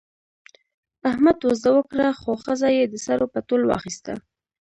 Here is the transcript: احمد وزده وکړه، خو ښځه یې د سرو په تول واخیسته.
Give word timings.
احمد 1.09 1.37
وزده 1.47 1.71
وکړه، 1.75 2.07
خو 2.19 2.31
ښځه 2.43 2.69
یې 2.77 2.83
د 2.87 2.95
سرو 3.05 3.25
په 3.33 3.39
تول 3.47 3.61
واخیسته. 3.65 4.13